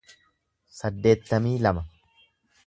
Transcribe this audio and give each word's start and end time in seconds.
saddeettamii 0.77 1.61
lama 1.67 1.85